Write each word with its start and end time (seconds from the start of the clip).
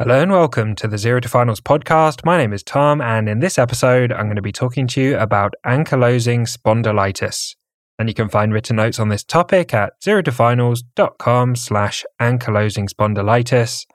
Hello 0.00 0.22
and 0.22 0.30
welcome 0.30 0.76
to 0.76 0.86
the 0.86 0.96
Zero 0.96 1.18
to 1.18 1.28
Finals 1.28 1.60
podcast. 1.60 2.24
My 2.24 2.38
name 2.38 2.52
is 2.52 2.62
Tom, 2.62 3.00
and 3.00 3.28
in 3.28 3.40
this 3.40 3.58
episode, 3.58 4.12
I'm 4.12 4.26
going 4.26 4.36
to 4.36 4.42
be 4.42 4.52
talking 4.52 4.86
to 4.86 5.00
you 5.00 5.18
about 5.18 5.54
ankylosing 5.66 6.46
spondylitis. 6.46 7.56
And 7.98 8.08
you 8.08 8.14
can 8.14 8.28
find 8.28 8.52
written 8.52 8.76
notes 8.76 9.00
on 9.00 9.08
this 9.08 9.24
topic 9.24 9.74
at 9.74 9.94
zerotofinals.com 10.00 11.56
slash 11.56 12.04
ankylosing 12.22 12.88
spondylitis 12.88 13.86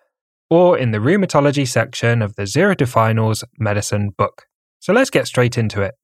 or 0.50 0.78
in 0.78 0.92
the 0.92 0.98
rheumatology 0.98 1.66
section 1.66 2.22
of 2.22 2.36
the 2.36 2.48
Zero 2.48 2.76
to 2.76 2.86
Finals 2.86 3.46
medicine 3.58 4.10
book. 4.10 4.44
So 4.80 4.92
let's 4.92 5.10
get 5.10 5.26
straight 5.26 5.58
into 5.58 5.82
it. 5.82 5.96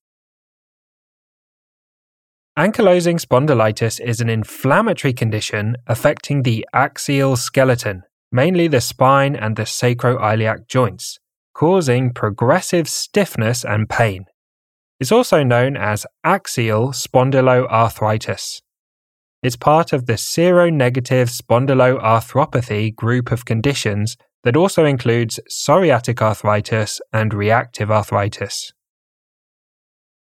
Ankylosing 2.57 3.19
spondylitis 3.19 3.99
is 3.99 4.21
an 4.21 4.29
inflammatory 4.29 5.11
condition 5.11 5.75
affecting 5.87 6.43
the 6.43 6.65
axial 6.73 7.35
skeleton, 7.35 8.03
mainly 8.31 8.67
the 8.67 8.81
spine 8.81 9.35
and 9.35 9.55
the 9.55 9.63
sacroiliac 9.63 10.67
joints, 10.67 11.19
causing 11.53 12.13
progressive 12.13 12.87
stiffness 12.87 13.63
and 13.63 13.89
pain. 13.89 14.25
It's 14.99 15.11
also 15.11 15.43
known 15.43 15.77
as 15.77 16.05
axial 16.23 16.89
spondyloarthritis. 16.89 18.61
It's 19.41 19.55
part 19.55 19.93
of 19.93 20.05
the 20.05 20.13
seronegative 20.13 21.29
spondyloarthropathy 21.29 22.93
group 22.95 23.31
of 23.31 23.45
conditions 23.45 24.17
that 24.43 24.57
also 24.57 24.85
includes 24.85 25.39
psoriatic 25.49 26.21
arthritis 26.21 26.99
and 27.13 27.33
reactive 27.33 27.89
arthritis. 27.89 28.73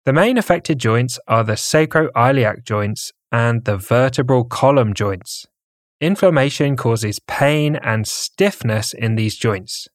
The 0.06 0.14
main 0.14 0.38
affected 0.38 0.80
joints 0.80 1.20
are 1.28 1.44
the 1.44 1.54
sacroiliac 1.54 2.64
joints 2.64 3.12
and 3.32 3.66
the 3.66 3.78
vertebral 3.78 4.46
column 4.46 4.94
joints. 4.94 5.46
Inflammation 6.00 6.76
causes 6.76 7.20
pain 7.28 7.76
and 7.76 8.08
stiffness 8.08 8.94
in 8.94 9.16
these 9.16 9.36
joints. 9.36 9.88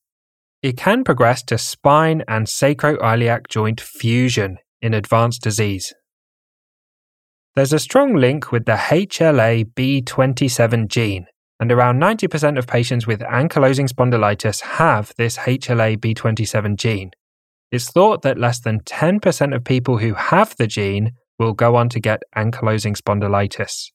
It 0.60 0.76
can 0.76 1.04
progress 1.04 1.44
to 1.44 1.58
spine 1.58 2.24
and 2.26 2.46
sacroiliac 2.48 3.48
joint 3.48 3.80
fusion 3.80 4.58
in 4.80 4.94
advanced 4.94 5.42
disease. 5.42 5.94
There's 7.54 7.72
a 7.72 7.78
strong 7.78 8.16
link 8.16 8.50
with 8.50 8.64
the 8.64 8.72
HLA 8.72 9.64
B27 9.74 10.88
gene, 10.88 11.26
and 11.60 11.70
around 11.70 12.00
90% 12.00 12.58
of 12.58 12.66
patients 12.66 13.06
with 13.06 13.20
ankylosing 13.20 13.88
spondylitis 13.88 14.62
have 14.62 15.12
this 15.18 15.38
HLA 15.38 15.98
B27 15.98 16.76
gene. 16.78 17.12
It's 17.70 17.90
thought 17.90 18.22
that 18.22 18.38
less 18.38 18.58
than 18.58 18.80
10% 18.80 19.54
of 19.54 19.64
people 19.64 19.98
who 19.98 20.14
have 20.14 20.56
the 20.56 20.66
gene 20.66 21.12
will 21.38 21.52
go 21.52 21.76
on 21.76 21.88
to 21.90 22.00
get 22.00 22.22
ankylosing 22.36 22.96
spondylitis. 22.96 23.90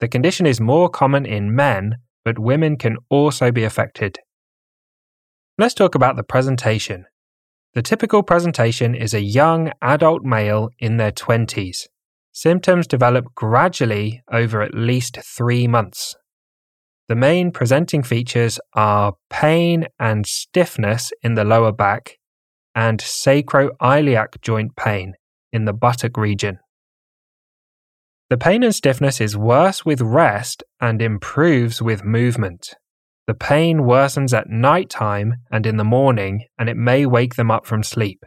The 0.00 0.08
condition 0.08 0.46
is 0.46 0.60
more 0.60 0.88
common 0.88 1.26
in 1.26 1.54
men, 1.54 1.96
but 2.24 2.38
women 2.38 2.76
can 2.78 2.96
also 3.10 3.52
be 3.52 3.64
affected. 3.64 4.18
Let's 5.58 5.74
talk 5.74 5.94
about 5.94 6.16
the 6.16 6.22
presentation. 6.22 7.04
The 7.74 7.82
typical 7.82 8.22
presentation 8.22 8.94
is 8.94 9.12
a 9.12 9.20
young 9.20 9.72
adult 9.82 10.24
male 10.24 10.70
in 10.78 10.96
their 10.96 11.12
20s. 11.12 11.86
Symptoms 12.32 12.86
develop 12.86 13.26
gradually 13.34 14.22
over 14.32 14.62
at 14.62 14.74
least 14.74 15.18
three 15.22 15.66
months. 15.66 16.16
The 17.08 17.16
main 17.16 17.50
presenting 17.50 18.02
features 18.02 18.58
are 18.72 19.14
pain 19.28 19.86
and 19.98 20.26
stiffness 20.26 21.12
in 21.22 21.34
the 21.34 21.44
lower 21.44 21.72
back 21.72 22.18
and 22.74 23.00
sacroiliac 23.00 24.40
joint 24.40 24.76
pain 24.76 25.14
in 25.52 25.64
the 25.64 25.72
buttock 25.72 26.16
region. 26.16 26.58
The 28.30 28.38
pain 28.38 28.62
and 28.62 28.72
stiffness 28.72 29.20
is 29.20 29.36
worse 29.36 29.84
with 29.84 30.00
rest 30.00 30.62
and 30.80 31.02
improves 31.02 31.82
with 31.82 32.04
movement. 32.04 32.74
The 33.26 33.34
pain 33.34 33.80
worsens 33.80 34.32
at 34.32 34.48
night 34.48 34.88
time 34.88 35.34
and 35.50 35.66
in 35.66 35.78
the 35.78 35.84
morning, 35.84 36.46
and 36.56 36.68
it 36.68 36.76
may 36.76 37.06
wake 37.06 37.34
them 37.34 37.50
up 37.50 37.66
from 37.66 37.82
sleep. 37.82 38.24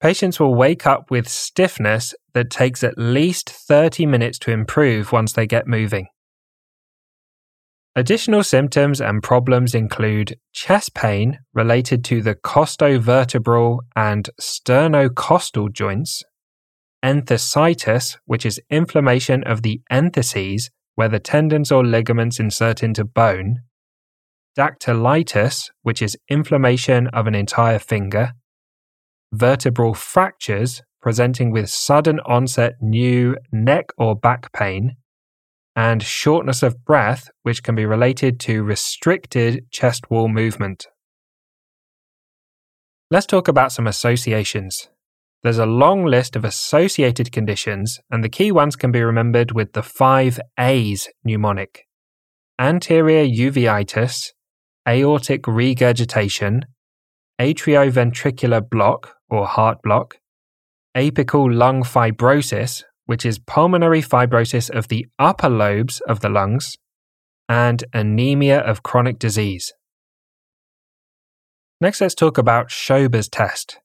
Patients 0.00 0.38
will 0.38 0.54
wake 0.54 0.86
up 0.86 1.10
with 1.10 1.28
stiffness 1.28 2.14
that 2.34 2.50
takes 2.50 2.84
at 2.84 2.96
least 2.96 3.50
30 3.50 4.06
minutes 4.06 4.38
to 4.40 4.52
improve 4.52 5.10
once 5.10 5.32
they 5.32 5.48
get 5.48 5.66
moving. 5.66 6.06
Additional 7.96 8.44
symptoms 8.44 9.00
and 9.00 9.24
problems 9.24 9.74
include 9.74 10.38
chest 10.52 10.94
pain 10.94 11.40
related 11.52 12.04
to 12.04 12.22
the 12.22 12.36
costovertebral 12.36 13.80
and 13.96 14.30
sternocostal 14.40 15.72
joints, 15.72 16.22
enthesitis, 17.04 18.16
which 18.24 18.44
is 18.44 18.60
inflammation 18.70 19.42
of 19.44 19.62
the 19.62 19.80
entheses, 19.90 20.70
where 20.94 21.08
the 21.08 21.20
tendons 21.20 21.70
or 21.70 21.84
ligaments 21.84 22.40
insert 22.40 22.82
into 22.82 23.04
bone, 23.04 23.60
dactylitis, 24.58 25.70
which 25.82 26.02
is 26.02 26.16
inflammation 26.28 27.06
of 27.08 27.26
an 27.26 27.34
entire 27.34 27.78
finger, 27.78 28.32
vertebral 29.32 29.94
fractures, 29.94 30.82
presenting 31.00 31.52
with 31.52 31.70
sudden 31.70 32.18
onset 32.20 32.74
new 32.80 33.36
neck 33.52 33.90
or 33.96 34.16
back 34.16 34.52
pain, 34.52 34.96
and 35.76 36.02
shortness 36.02 36.64
of 36.64 36.84
breath, 36.84 37.30
which 37.44 37.62
can 37.62 37.76
be 37.76 37.86
related 37.86 38.40
to 38.40 38.64
restricted 38.64 39.64
chest 39.70 40.10
wall 40.10 40.28
movement. 40.28 40.88
Let's 43.10 43.26
talk 43.26 43.46
about 43.46 43.70
some 43.70 43.86
associations. 43.86 44.88
There's 45.42 45.58
a 45.58 45.66
long 45.66 46.04
list 46.04 46.34
of 46.34 46.44
associated 46.44 47.30
conditions, 47.30 48.00
and 48.10 48.24
the 48.24 48.28
key 48.28 48.50
ones 48.50 48.76
can 48.76 48.90
be 48.90 49.02
remembered 49.02 49.52
with 49.52 49.72
the 49.72 49.82
five 49.82 50.40
A's 50.58 51.08
mnemonic 51.24 51.84
anterior 52.58 53.24
uveitis, 53.24 54.32
aortic 54.88 55.46
regurgitation, 55.46 56.62
atrioventricular 57.40 58.68
block 58.68 59.14
or 59.30 59.46
heart 59.46 59.78
block, 59.82 60.16
apical 60.96 61.54
lung 61.54 61.84
fibrosis, 61.84 62.82
which 63.06 63.24
is 63.24 63.38
pulmonary 63.38 64.02
fibrosis 64.02 64.68
of 64.70 64.88
the 64.88 65.06
upper 65.18 65.48
lobes 65.48 66.00
of 66.08 66.20
the 66.20 66.28
lungs, 66.28 66.76
and 67.48 67.84
anemia 67.92 68.58
of 68.58 68.82
chronic 68.82 69.18
disease. 69.18 69.72
Next, 71.80 72.00
let's 72.00 72.14
talk 72.14 72.38
about 72.38 72.72
Schober's 72.72 73.28
test. 73.28 73.78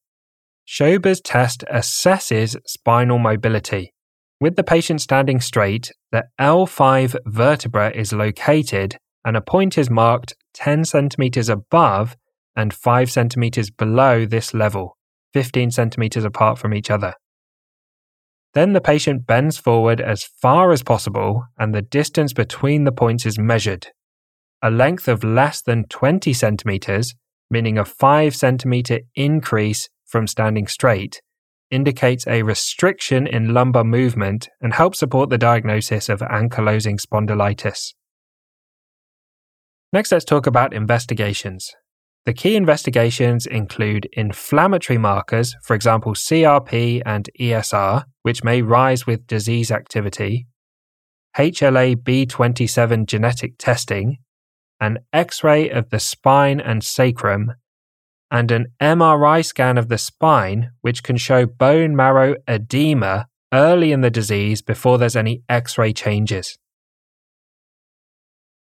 Schober's 0.65 1.19
test 1.19 1.63
assesses 1.71 2.55
spinal 2.65 3.19
mobility. 3.19 3.93
With 4.39 4.55
the 4.55 4.63
patient 4.63 5.01
standing 5.01 5.39
straight, 5.39 5.91
the 6.11 6.25
L5 6.39 7.15
vertebra 7.25 7.91
is 7.91 8.13
located 8.13 8.97
and 9.25 9.37
a 9.37 9.41
point 9.41 9.77
is 9.77 9.89
marked 9.89 10.35
10 10.53 10.85
centimeters 10.85 11.49
above 11.49 12.15
and 12.55 12.73
5 12.73 13.11
centimeters 13.11 13.69
below 13.71 14.25
this 14.25 14.53
level, 14.53 14.97
15 15.33 15.71
centimeters 15.71 16.23
apart 16.23 16.57
from 16.57 16.73
each 16.73 16.89
other. 16.89 17.13
Then 18.53 18.73
the 18.73 18.81
patient 18.81 19.25
bends 19.25 19.57
forward 19.57 19.99
as 19.99 20.23
far 20.23 20.71
as 20.71 20.83
possible 20.83 21.45
and 21.57 21.73
the 21.73 21.81
distance 21.81 22.33
between 22.33 22.83
the 22.83 22.91
points 22.91 23.25
is 23.25 23.39
measured. 23.39 23.87
A 24.61 24.69
length 24.69 25.07
of 25.07 25.23
less 25.23 25.61
than 25.61 25.85
20 25.85 26.31
centimeters, 26.33 27.15
meaning 27.49 27.77
a 27.77 27.85
5 27.85 28.35
centimeter 28.35 28.99
increase 29.15 29.89
from 30.13 30.27
standing 30.27 30.67
straight 30.67 31.23
indicates 31.71 32.27
a 32.27 32.43
restriction 32.43 33.25
in 33.25 33.51
lumbar 33.51 33.83
movement 33.83 34.47
and 34.61 34.75
helps 34.75 34.99
support 34.99 35.31
the 35.31 35.39
diagnosis 35.39 36.07
of 36.07 36.19
ankylosing 36.19 36.99
spondylitis. 37.01 37.95
Next, 39.91 40.11
let's 40.11 40.23
talk 40.23 40.45
about 40.45 40.71
investigations. 40.71 41.71
The 42.27 42.33
key 42.33 42.55
investigations 42.55 43.47
include 43.47 44.07
inflammatory 44.13 44.99
markers, 44.99 45.55
for 45.63 45.73
example, 45.73 46.13
CRP 46.13 47.01
and 47.07 47.27
ESR, 47.39 48.03
which 48.21 48.43
may 48.43 48.61
rise 48.61 49.07
with 49.07 49.25
disease 49.25 49.71
activity, 49.71 50.45
HLA 51.35 51.95
B27 51.95 53.07
genetic 53.07 53.57
testing, 53.57 54.19
an 54.79 54.99
X 55.11 55.43
ray 55.43 55.71
of 55.71 55.89
the 55.89 55.99
spine 55.99 56.59
and 56.59 56.83
sacrum, 56.83 57.53
and 58.33 58.49
an 58.49 58.65
MRI 58.81 59.45
scan 59.45 59.77
of 59.77 59.89
the 59.89 59.97
spine, 59.99 60.71
which 60.81 61.03
can 61.03 61.17
show 61.17 61.45
bone 61.45 61.95
marrow 61.95 62.35
edema 62.47 63.27
early 63.53 63.91
in 63.91 64.01
the 64.01 64.09
disease 64.09 64.63
before 64.63 64.97
there's 64.97 65.15
any 65.15 65.43
X 65.47 65.77
ray 65.77 65.93
changes. 65.93 66.57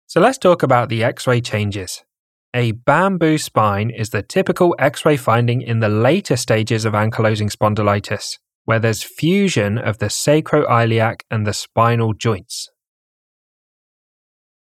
So 0.09 0.21
let's 0.21 0.39
talk 0.39 0.65
about 0.65 0.89
the 0.89 1.05
X 1.05 1.29
ray 1.29 1.41
changes. 1.41 2.03
A 2.53 2.73
bamboo 2.73 3.39
spine 3.39 3.91
is 3.91 4.11
the 4.11 4.23
typical 4.23 4.75
X 4.77 5.07
ray 5.07 5.17
finding 5.17 5.63
in 5.63 5.79
the 5.79 5.89
later 5.89 6.37
stages 6.37 6.85
of 6.85 6.95
ankylosing 6.95 7.49
spondylitis, 7.49 8.39
where 8.65 8.81
there's 8.81 9.05
fusion 9.05 9.79
of 9.79 9.99
the 9.99 10.07
sacroiliac 10.07 11.21
and 11.31 11.47
the 11.47 11.55
spinal 11.55 12.13
joints. 12.13 12.69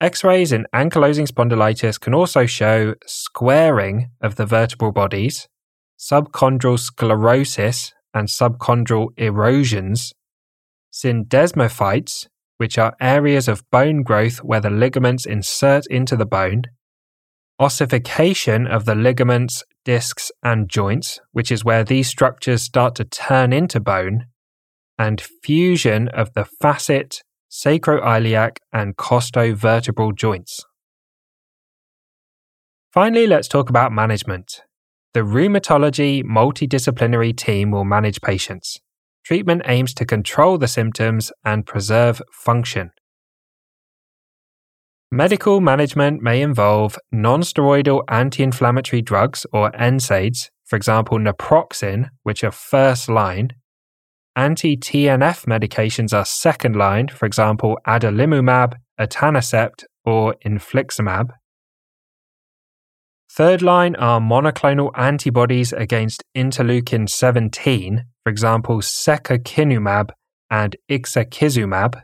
X 0.02 0.24
rays 0.24 0.50
in 0.50 0.66
ankylosing 0.74 1.28
spondylitis 1.28 2.00
can 2.00 2.12
also 2.12 2.44
show 2.44 2.94
squaring 3.06 4.10
of 4.20 4.34
the 4.34 4.44
vertebral 4.44 4.90
bodies, 4.90 5.46
subchondral 5.96 6.76
sclerosis 6.76 7.92
and 8.12 8.26
subchondral 8.26 9.10
erosions, 9.16 10.12
syndesmophytes, 10.92 12.26
which 12.58 12.78
are 12.78 12.96
areas 13.00 13.46
of 13.46 13.62
bone 13.70 14.02
growth 14.02 14.38
where 14.38 14.60
the 14.60 14.70
ligaments 14.70 15.24
insert 15.24 15.86
into 15.86 16.16
the 16.16 16.26
bone, 16.26 16.62
ossification 17.60 18.66
of 18.66 18.86
the 18.86 18.96
ligaments, 18.96 19.62
discs, 19.84 20.32
and 20.42 20.68
joints, 20.68 21.20
which 21.30 21.52
is 21.52 21.64
where 21.64 21.84
these 21.84 22.08
structures 22.08 22.62
start 22.62 22.96
to 22.96 23.04
turn 23.04 23.52
into 23.52 23.78
bone, 23.78 24.26
and 24.98 25.22
fusion 25.44 26.08
of 26.08 26.32
the 26.34 26.44
facet, 26.44 27.22
sacroiliac, 27.52 28.58
and 28.72 28.96
costovertebral 28.96 30.16
joints. 30.16 30.64
Finally, 32.92 33.26
let's 33.26 33.48
talk 33.48 33.68
about 33.68 33.92
management. 33.92 34.62
The 35.14 35.20
rheumatology 35.20 36.24
multidisciplinary 36.24 37.36
team 37.36 37.70
will 37.70 37.84
manage 37.84 38.20
patients. 38.22 38.80
Treatment 39.24 39.62
aims 39.66 39.92
to 39.94 40.06
control 40.06 40.58
the 40.58 40.66
symptoms 40.66 41.30
and 41.44 41.66
preserve 41.66 42.22
function. 42.32 42.90
Medical 45.10 45.60
management 45.60 46.22
may 46.22 46.40
involve 46.40 46.98
nonsteroidal 47.14 48.02
anti 48.08 48.42
inflammatory 48.42 49.02
drugs 49.02 49.44
or 49.52 49.70
NSAIDs, 49.72 50.48
for 50.64 50.76
example, 50.76 51.18
naproxen, 51.18 52.08
which 52.22 52.42
are 52.42 52.50
first 52.50 53.10
line. 53.10 53.50
Anti 54.34 54.78
TNF 54.78 55.44
medications 55.44 56.16
are 56.16 56.24
second 56.24 56.74
line, 56.74 57.08
for 57.08 57.26
example, 57.26 57.78
adalimumab, 57.86 58.74
etanercept, 58.98 59.84
or 60.06 60.34
infliximab. 60.44 61.30
Third 63.30 63.60
line 63.60 63.94
are 63.96 64.20
monoclonal 64.20 64.90
antibodies 64.96 65.72
against 65.74 66.24
interleukin 66.34 67.08
17, 67.08 68.04
for 68.24 68.30
example, 68.30 68.78
secukinumab 68.78 70.10
and 70.50 70.76
ixekizumab. 70.90 72.00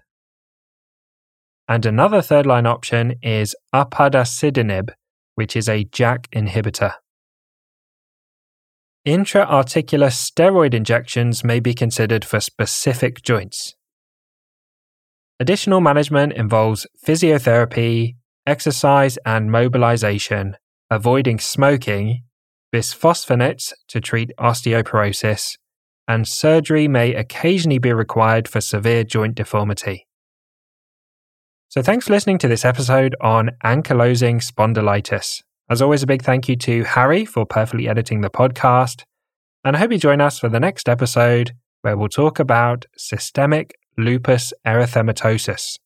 And 1.66 1.86
another 1.86 2.20
third 2.20 2.46
line 2.46 2.66
option 2.66 3.14
is 3.22 3.54
upadacitinib, 3.75 4.90
which 5.34 5.56
is 5.56 5.69
a 5.69 5.84
JAK 5.84 6.30
inhibitor. 6.30 6.94
Intra-articular 9.08 10.08
steroid 10.08 10.75
injections 10.75 11.43
may 11.43 11.60
be 11.60 11.72
considered 11.72 12.26
for 12.26 12.40
specific 12.40 13.22
joints. 13.22 13.75
Additional 15.40 15.81
management 15.81 16.34
involves 16.34 16.87
physiotherapy, 17.06 18.16
exercise 18.46 19.16
and 19.25 19.50
mobilization, 19.50 20.58
avoiding 20.90 21.38
smoking, 21.38 22.22
bisphosphonates 22.70 23.72
to 23.87 23.99
treat 23.99 24.31
osteoporosis, 24.38 25.56
and 26.06 26.28
surgery 26.28 26.87
may 26.87 27.14
occasionally 27.14 27.78
be 27.78 27.94
required 27.94 28.46
for 28.46 28.61
severe 28.61 29.04
joint 29.04 29.37
deformity. 29.37 30.06
So, 31.70 31.81
thanks 31.81 32.08
for 32.08 32.12
listening 32.12 32.37
to 32.40 32.49
this 32.49 32.66
episode 32.66 33.16
on 33.22 33.52
ankylosing 33.64 34.43
spondylitis. 34.43 35.44
As 35.70 35.82
always, 35.82 36.02
a 36.02 36.06
big 36.06 36.22
thank 36.22 36.48
you 36.48 36.56
to 36.56 36.84
Harry 36.84 37.26
for 37.26 37.44
perfectly 37.44 37.88
editing 37.88 38.22
the 38.22 38.30
podcast. 38.30 39.02
And 39.64 39.76
I 39.76 39.80
hope 39.80 39.92
you 39.92 39.98
join 39.98 40.20
us 40.20 40.38
for 40.38 40.48
the 40.48 40.60
next 40.60 40.88
episode 40.88 41.52
where 41.82 41.96
we'll 41.96 42.08
talk 42.08 42.38
about 42.38 42.86
systemic 42.96 43.74
lupus 43.98 44.52
erythematosus. 44.66 45.76